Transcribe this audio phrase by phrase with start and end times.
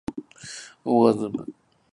[0.83, 1.53] オーガズム